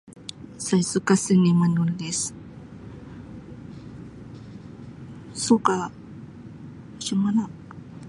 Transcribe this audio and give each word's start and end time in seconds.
Saya 0.65 0.81
suka 0.93 1.13
seni 1.25 1.51
menulis. 1.61 2.19
Suka 5.45 5.77
macam 6.97 7.17
mana. 7.23 7.45